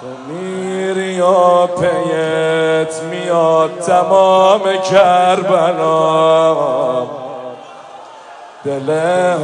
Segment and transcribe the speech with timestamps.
[0.00, 4.60] تو میری و پیت میاد تمام
[4.90, 6.56] کربلا.
[8.64, 8.90] دل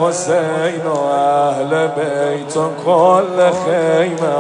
[0.01, 4.35] حسین و اهل بیتون کل خیمه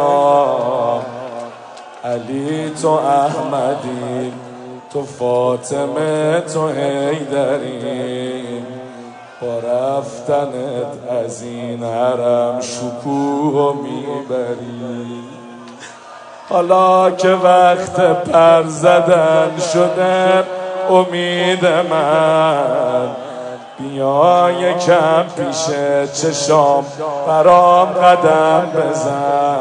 [2.04, 4.32] علی تو احمدی
[4.92, 8.64] تو فاطمه تو حیدری
[9.40, 15.23] با رفتنت از این حرم شکوه می‌بری
[16.54, 20.44] حالا که وقت پر زدن شده
[20.90, 23.06] امید من.
[23.78, 25.64] بیا یکم پیش
[26.12, 26.84] چشام
[27.26, 29.56] برام قدم بزن.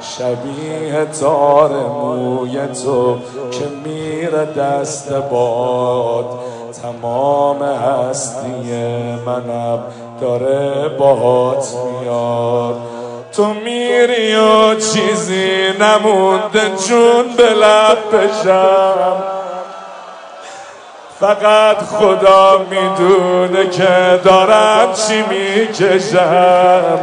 [0.00, 3.16] شبیه تار موی تو
[3.50, 6.26] که میره دست باد.
[6.82, 8.72] تمام هستی
[9.26, 9.78] منم
[10.20, 13.01] داره باهات میاد.
[13.36, 19.22] تو میری و چیزی نمونده جون به لب بشم.
[21.20, 26.98] فقط خدا می‌دونه که دارم چی می‌کشم.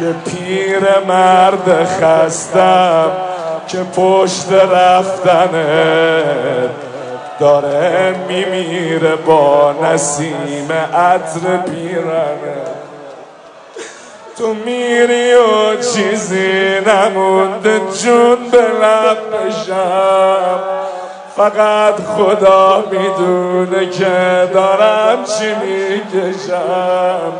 [0.00, 3.10] یه پیر مرد خستم
[3.68, 6.22] که پشت رفتنه.
[7.40, 12.62] داره میمیره با نسیم عطر پیرنه.
[14.38, 20.60] تو میری و چیزی نمونده جون به لب بشم.
[21.36, 27.32] فقط خدا می‌دونه که دارم چی می‌کشم.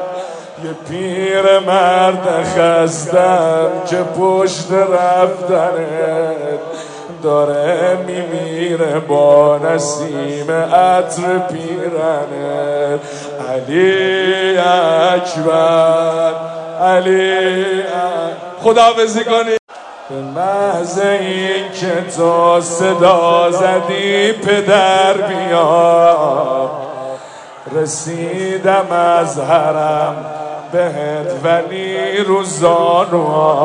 [0.65, 6.37] یه پیر مرد خستم که پشت رفتنه.
[7.23, 12.99] داره میمیره با نسیم عطر پیرنه.
[13.55, 14.57] علی
[15.15, 16.62] اکبر.
[16.83, 17.83] علی
[18.63, 19.57] خداحافظی کنی.
[20.11, 26.71] به محض این که تو صدا زدی پدر بیا.
[27.75, 30.25] رسیدم از حرم
[30.73, 33.63] بهت ولی روزانوها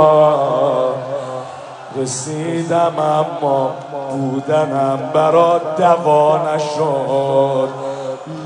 [2.01, 3.75] رسیدم اما
[4.11, 7.69] بودنم برات دوا نشد.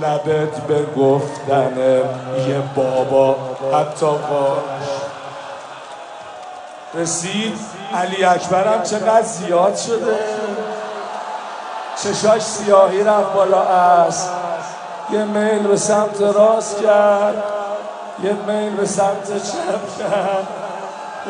[0.02, 1.78] لبت به گفتن
[2.48, 3.36] یه بابا
[3.74, 4.06] حتی
[6.94, 7.58] رسید
[7.96, 10.20] علی اکبرم چقدر زیاد شده.
[12.04, 14.30] چشاش سیاهی رفت بالا است
[15.10, 17.44] یه میل به سمت راست کرد.
[18.24, 20.48] یه میل به سمت چپ کرد.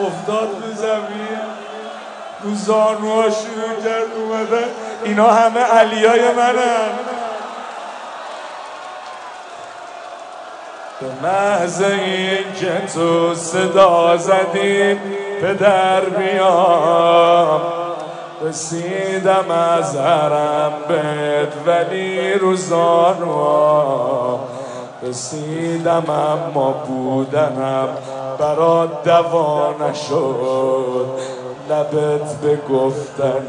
[0.08, 1.42] افتاد رو زمین.
[2.44, 4.68] رو زانوها شروع کرد اومدن
[5.04, 7.11] اینا همه علیای منن.
[11.02, 14.96] به محض این که تو صدا زدی
[15.42, 17.62] پدر بیام.
[18.42, 23.60] رسیدم از حرم بهت ولی روزانوها
[25.04, 27.88] رسیدم اما بودنم
[28.40, 31.06] برات دوا نشد.
[31.70, 33.46] لبت به گفتن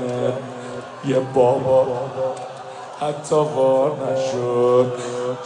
[1.05, 1.87] یه بابا.
[3.09, 4.93] حتی وا نشد.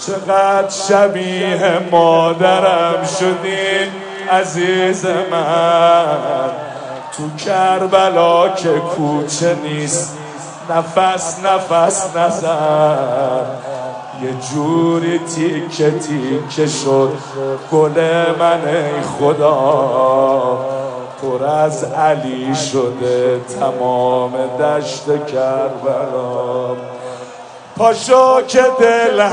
[0.07, 3.91] چقدر شبیه مادرم شدین
[4.31, 6.51] عزیز من.
[7.17, 10.19] تو کربلا که کوچه نیست
[10.71, 13.47] نفس نفس نزن.
[14.23, 17.13] یه جوری تیکه تیکه شد
[17.73, 18.01] گل
[18.39, 20.59] من ای خدا.
[21.23, 26.96] پر از علی شده تمام دشت کربلا.
[27.77, 29.29] پاشو که دل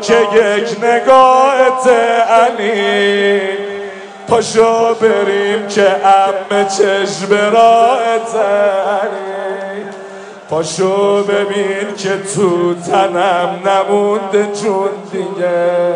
[0.00, 1.86] که یک نگاهت
[2.30, 3.40] علی.
[4.28, 8.34] پاشو بریم که ام چشم راهت
[9.02, 9.84] علی.
[10.50, 15.94] پاشو ببین که تو تنم نمونده جون دیگه.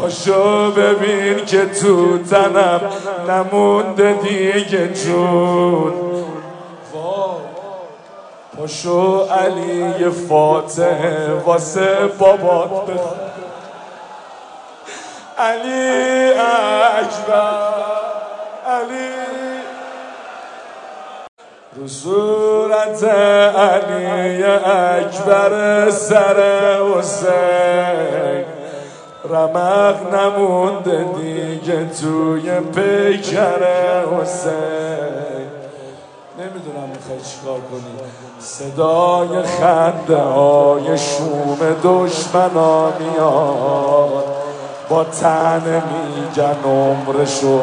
[0.00, 2.80] پاشو ببین که تو تنم
[3.28, 6.05] نمونده دیگه جون.
[8.56, 13.18] پاشو علی فاتح واسه بابات بخون.
[15.38, 16.30] علی
[16.98, 17.74] اکبر
[18.66, 19.10] علی.
[21.76, 23.04] رو صورت
[23.54, 26.40] علی اکبر سر
[26.94, 28.44] حسین.
[29.30, 33.64] رمق نمونده دیگه توی پیکر
[34.20, 35.25] حسین.
[37.20, 38.10] چیکار کنی؟
[38.40, 44.24] صدای خنده های شوم دشمنا میاد.
[44.88, 47.60] با تن میگن عمرشو.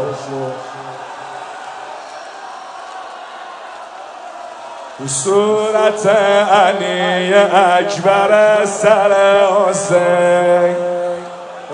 [5.08, 9.12] صورت علی اکبر سر
[9.70, 10.76] حسین.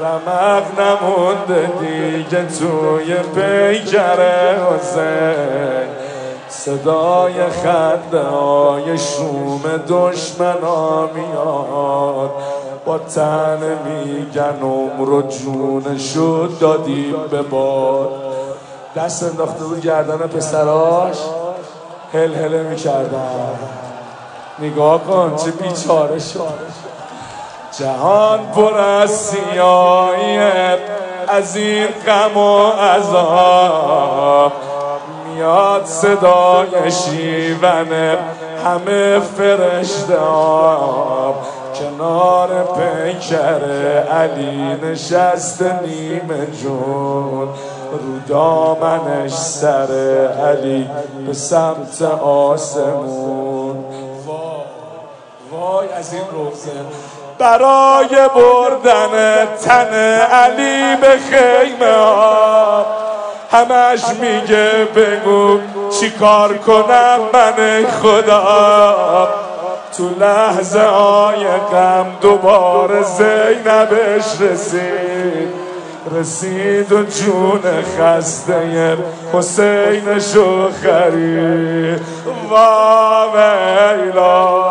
[0.02, 4.22] رمق نمونده دیگه توی پیکر
[4.56, 5.99] حسین.
[6.70, 12.32] صدای خنده های شوم دشمنا میاد.
[12.86, 18.10] با تن میگن عمر و جون شد دادیم به باد.
[18.96, 21.18] دست انداخته بود گردن پسراش.
[22.14, 23.60] هل هله می‌کردن.
[24.60, 26.80] نگاه کن چه بیچاره شد.
[27.80, 30.80] جهان پر از سیاهیه
[31.28, 34.52] از این غم و عذاب.
[35.40, 38.18] میاد صدای شیون
[38.66, 40.18] همه فرشته
[41.80, 43.64] کنار پیکر
[44.12, 47.50] علی نشست نیمه جون.
[47.92, 49.92] رو دامنش سر
[50.48, 50.90] علی
[51.28, 53.86] به سمت آسمون.
[55.52, 56.72] وای از این روزه.
[57.38, 59.94] برای بردن تن
[60.32, 62.99] علی به خیمه ها
[63.52, 65.60] همش میگه بگو
[66.00, 69.30] چی کار کنم من خدا.
[69.98, 75.70] تو لحظه های غم دوباره زینبش رسید.
[76.16, 77.62] رسید و جون
[77.98, 78.98] خسته
[79.34, 82.02] حسین شو خرید
[82.52, 82.56] و
[83.34, 84.62] ویلا.